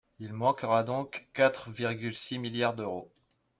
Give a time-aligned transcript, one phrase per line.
[0.17, 3.11] Il manquera donc quatre virgule six milliards d’euros.